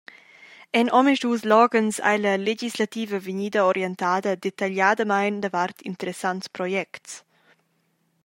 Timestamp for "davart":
5.43-5.77